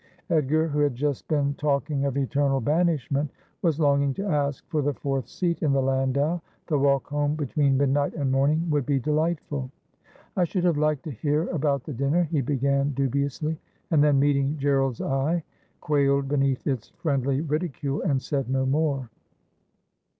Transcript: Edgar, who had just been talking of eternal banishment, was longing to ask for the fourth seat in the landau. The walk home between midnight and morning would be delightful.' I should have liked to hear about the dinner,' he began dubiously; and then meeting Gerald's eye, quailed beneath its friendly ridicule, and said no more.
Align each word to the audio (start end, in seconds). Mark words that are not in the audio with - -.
Edgar, 0.31 0.67
who 0.67 0.79
had 0.79 0.95
just 0.95 1.27
been 1.27 1.53
talking 1.53 2.05
of 2.05 2.17
eternal 2.17 2.59
banishment, 2.59 3.29
was 3.61 3.79
longing 3.79 4.15
to 4.15 4.25
ask 4.25 4.67
for 4.67 4.81
the 4.81 4.95
fourth 4.95 5.27
seat 5.27 5.61
in 5.61 5.73
the 5.73 5.81
landau. 5.83 6.41
The 6.65 6.79
walk 6.79 7.05
home 7.09 7.35
between 7.35 7.77
midnight 7.77 8.15
and 8.15 8.31
morning 8.31 8.67
would 8.71 8.83
be 8.83 8.97
delightful.' 8.99 9.69
I 10.35 10.45
should 10.45 10.63
have 10.63 10.77
liked 10.79 11.03
to 11.03 11.11
hear 11.11 11.43
about 11.49 11.83
the 11.83 11.93
dinner,' 11.93 12.23
he 12.31 12.41
began 12.41 12.93
dubiously; 12.95 13.59
and 13.91 14.03
then 14.03 14.17
meeting 14.17 14.57
Gerald's 14.57 15.01
eye, 15.01 15.43
quailed 15.81 16.27
beneath 16.27 16.65
its 16.65 16.89
friendly 16.89 17.41
ridicule, 17.41 18.01
and 18.01 18.19
said 18.19 18.49
no 18.49 18.65
more. 18.65 19.07